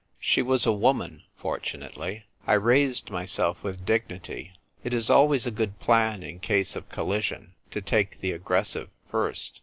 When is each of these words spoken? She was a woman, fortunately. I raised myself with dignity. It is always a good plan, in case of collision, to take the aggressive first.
She 0.19 0.41
was 0.41 0.65
a 0.65 0.71
woman, 0.71 1.25
fortunately. 1.37 2.25
I 2.47 2.53
raised 2.53 3.11
myself 3.11 3.61
with 3.61 3.85
dignity. 3.85 4.51
It 4.83 4.95
is 4.95 5.11
always 5.11 5.45
a 5.45 5.51
good 5.51 5.79
plan, 5.79 6.23
in 6.23 6.39
case 6.39 6.75
of 6.75 6.89
collision, 6.89 7.53
to 7.69 7.81
take 7.83 8.19
the 8.19 8.31
aggressive 8.31 8.89
first. 9.11 9.59